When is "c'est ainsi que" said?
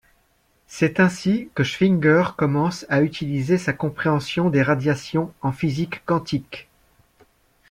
0.65-1.63